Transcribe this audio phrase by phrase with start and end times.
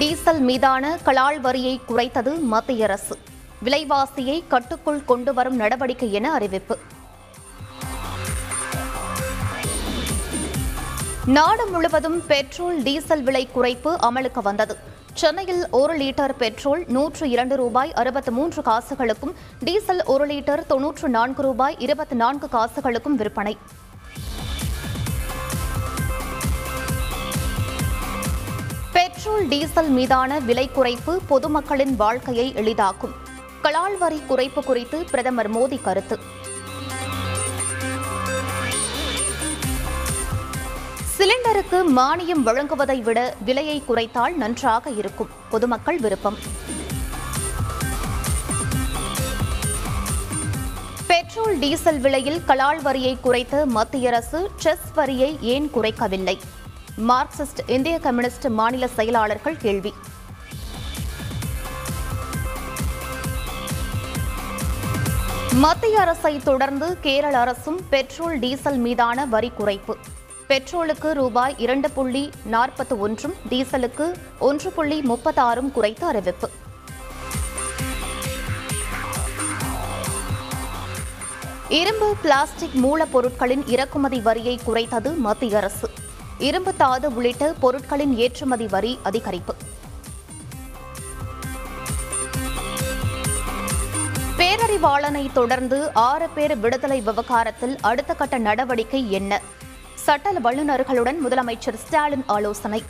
[0.00, 3.18] Diesel மீதான கலால் வரியை குறைத்தது மத்திய அரசு.
[3.64, 6.78] விலைவாசியை கட்டுக்குள் கொண்டு வரும் நடவடிக்கை என அறிவிப்பு.
[11.26, 14.76] நாடு முழுவதும் பெட்ரோல் டீசல் விலை குறைப்பு அமலுக்கு வந்தது.
[15.14, 21.42] சென்னையில் ஒரு லிட்டர் பெட்ரோல் நூற்று இரண்டு ரூபாய் அறுபத்து மூன்று காசுகளுக்கும் டீசல் ஒரு லிட்டர் தொன்னூற்று நான்கு
[21.42, 23.56] ரூபாய் இருபத்தி நான்கு காசுகளுக்கும் விற்பனை.
[29.22, 33.10] பெட்ரோல் டீசல் மீதான விலை குறைப்பு பொதுமக்களின் வாழ்க்கையை எளிதாக்கும்.
[33.62, 36.18] கலால் வரி குறைப்பு குறித்து பிரதமர் மோடி கருத்து.
[41.18, 45.28] சிலிண்டருக்கு மானியம் வழங்குவதை விட விலையை குறைத்தால் நன்றாக இருக்கும்.
[45.50, 46.38] பொதுமக்கள் விருப்பம்.
[51.06, 56.40] பெட்ரோல் டீசல் விலையில் கலால் வரியை குறைத்த மத்திய அரசு செஸ் வரியை ஏன் குறைக்கவில்லை?
[56.96, 59.94] மார்க்சிஸ்ட் இந்திய கம்யூனிஸ்ட் மாநில செயலாளர்கள் கேள்வி.
[65.52, 69.94] மத்திய அரசை தொடர்ந்து கேரள அரசும் பெட்ரோல் டீசல் மீதான வரி குறைப்பு.
[70.48, 76.50] பெட்ரோலுக்கு ரூபாய் இரண்டு புள்ளி நாற்பத்தி ஒன்றும் டீசலுக்கு ஒன்று புள்ளி முப்பத்தாறும் குறைத்து அறிவிப்பு.
[81.68, 85.90] இரும்பு பிளாஸ்டிக் மூலப்பொருட்களின் இறக்குமதி வரியை குறைத்தது மத்திய அரசு.
[86.40, 89.54] இரும்பு தாது உள்ளிட்ட பொருட்களின் ஏற்றுமதி வரி அதிகரிப்பு.
[94.38, 99.40] பேரறிவாளனை தொடர்ந்து ஆறு பேர் விடுதலை விவகாரத்தில் அடுத்த கட்ட நடவடிக்கை என்ன?
[99.94, 102.84] சட்ட வல்லுநர்களுடன் முதலமைச்சர் ஸ்டாலின் ஆலோசனை.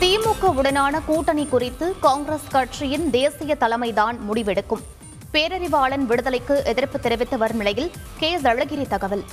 [0.00, 4.84] திமுகவுடனான கூட்டணி குறித்து காங்கிரஸ் கட்சியின் தேசிய தலைமைதான் முடிவெடுக்கும்.
[5.34, 9.24] பேரறிவாளன் விடுதலைக்கு எதிர்ப்பு தெரிவித்து வரும் நிலையில் கே அழகிரி தகவல்.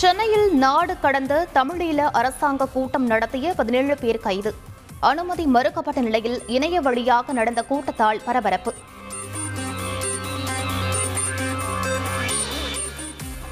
[0.00, 4.52] சென்னையில் நாடு கடந்த தமிழீழ அரசாங்க கூட்டம் நடத்திய பதினேழு பேர் கைது.
[5.10, 8.74] அனுமதி மறுக்கப்பட்ட நிலையில் இணைய வழியாக நடந்த கூட்டத்தால் பரபரப்பு.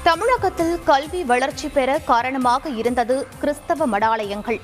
[0.03, 4.61] தமிழகத்தில் கல்வி வளர்ச்சி பெற காரணமாக இருந்தது கிறிஸ்தவ மடாலயங்கள்.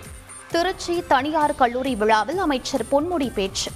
[0.54, 3.70] திருச்சி தனியார் கல்லூரி விழாவில் அமைச்சர் பொன்முடி பேச்சு.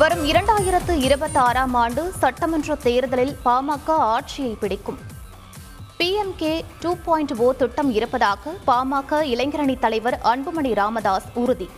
[0.00, 5.00] வரும் இரண்டாயிரத்து இருபத்தி ஆறாம் ஆண்டு சட்டமன்ற தேர்தலில் பாமக ஆட்சியை பிடிக்கும்.
[5.98, 11.68] பிஎம்கே டூ பாயிண்ட் ஓ திட்டம் இருப்பதாக பாமக இளைஞரணி தலைவர் அன்புமணி ராமதாஸ் உறுதி.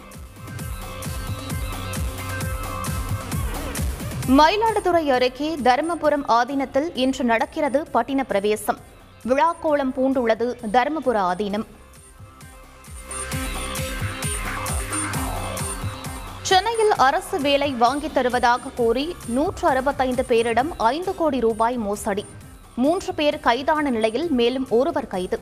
[4.39, 8.81] மயிலாடுதுறை அருகே தருமபுரம் ஆதீனத்தில் இன்று நடக்கிறது பட்டின பிரவேசம்
[9.29, 11.67] விழாக்கோலம் பூண்டுள்ளது தருமபுர ஆதீனம்.
[16.43, 22.27] சென்னையில் அரசு வேலை வாங்கித் தருவதாக கூறி நூற்று அறுபத்தைந்து பேரிடம் ஐந்து கோடி ரூபாய் மோசடி.
[22.77, 25.41] மூன்று பேர் கைதான நிலையில் மேலும் ஒருவர் கைது.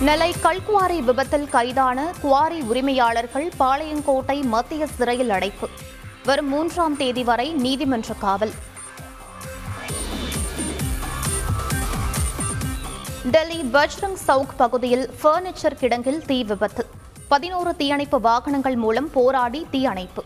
[0.00, 5.68] நெல்லை கல்குவாரி விபத்தில் கைதான குவாரி உரிமையாளர்கள் பாளையங்கோட்டை மத்திய சிறையில் அடைப்பு.
[6.24, 8.52] வரும் மூன்றாம் தேதி வரை நீதிமன்ற காவல்.
[13.24, 16.86] டெல்லி பஜ்ரங் சவுக் பகுதியில் பர்னிச்சர் கிடங்கில் தீ விபத்து.
[17.28, 20.24] பதினோரு தீயணைப்பு வாகனங்கள் மூலம் போராடி தீ அணைப்பு.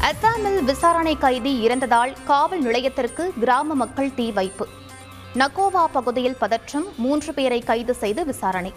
[0.00, 4.68] அசாமில் விசாரணை கைதி இறந்ததால் காவல் நிலையத்திற்கு கிராம மக்கள் தீ வைப்பு.
[5.34, 8.72] நகோவா பகுதியில் பதற்றம் மூன்று பேரை கைது செய்து விசாரணை.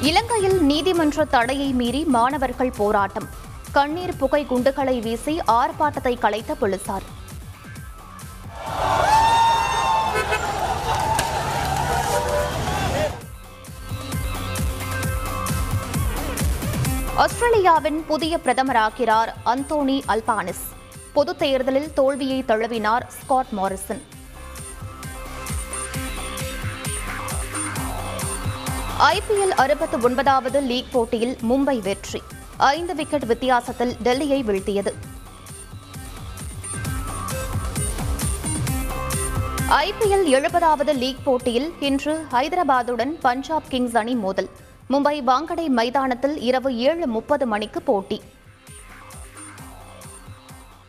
[0.00, 3.28] இலங்கையில் நீதிமன்ற தடையை மீறி மாணவர்கள் போராட்டம்.
[3.72, 7.06] கண்ணீர் புகை குண்டுகளை வீசி ஆர்ப்பாட்டத்தை கலைத்த போலீசார்.
[17.24, 20.66] ஆஸ்திரேலியாவின் புதிய பிரதமராகிறார் அந்தோனி அல்பானிஸ்.
[21.12, 24.00] பொதுத் தேர்தலில் தோல்வியை தழுவினார் ஸ்காட் மாரிசன்.
[28.98, 32.22] ஐபிஎல் அறுபத்து ஒன்பதாவது லீக் போட்டியில் மும்பை வெற்றி.
[32.56, 34.92] ஐந்து விக்கெட் வித்தியாசத்தில் டெல்லியை வீழ்த்தியது.
[39.68, 44.50] ஐபிஎல் எழுபதாவது லீக் போட்டியில் இன்று ஹைதராபாத்துடன் பஞ்சாப் கிங்ஸ் அணி மோதல்.
[44.90, 48.22] மும்பை வாங்கடை மைதானத்தில் இரவு ஏழு முப்பது மணிக்கு போட்டி.